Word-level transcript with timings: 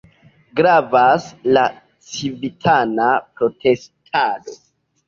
Gravas 0.59 1.27
la 1.57 1.67
civitana 2.09 3.13
protestado. 3.39 4.61